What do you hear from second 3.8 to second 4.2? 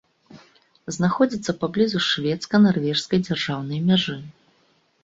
мяжы.